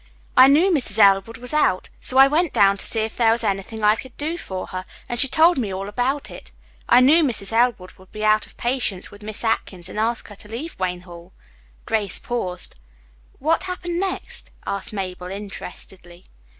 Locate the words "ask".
9.99-10.27